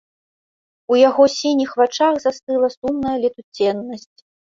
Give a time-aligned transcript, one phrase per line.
[0.93, 4.15] У яго сініх вачах застыла сумная летуценнасць.